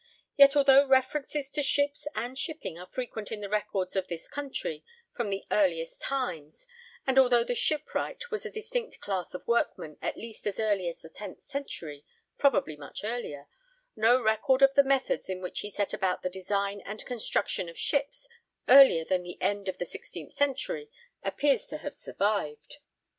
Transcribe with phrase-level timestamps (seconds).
[0.35, 4.83] Yet although references to ships and shipping are frequent in the records of this country
[5.13, 6.65] from the earliest times,
[7.05, 11.03] and although the shipwright was a distinct class of workman at least as early as
[11.03, 12.03] the tenth century
[12.39, 13.47] probably much earlier
[13.95, 17.77] no record of the methods in which he set about the design and construction of
[17.77, 18.27] ships
[18.67, 20.89] earlier than the end of the sixteenth century
[21.21, 22.79] appears to have survived.